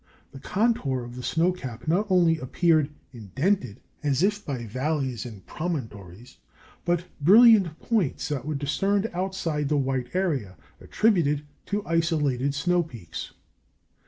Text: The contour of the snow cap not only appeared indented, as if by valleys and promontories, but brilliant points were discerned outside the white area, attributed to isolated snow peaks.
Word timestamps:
The 0.31 0.39
contour 0.39 1.03
of 1.03 1.15
the 1.15 1.21
snow 1.21 1.51
cap 1.51 1.87
not 1.87 2.07
only 2.09 2.39
appeared 2.39 2.89
indented, 3.13 3.81
as 4.01 4.23
if 4.23 4.43
by 4.43 4.65
valleys 4.65 5.27
and 5.27 5.45
promontories, 5.45 6.37
but 6.85 7.05
brilliant 7.23 7.77
points 7.79 8.31
were 8.31 8.55
discerned 8.55 9.11
outside 9.13 9.69
the 9.69 9.77
white 9.77 10.15
area, 10.15 10.57
attributed 10.79 11.45
to 11.67 11.85
isolated 11.85 12.55
snow 12.55 12.81
peaks. 12.81 13.33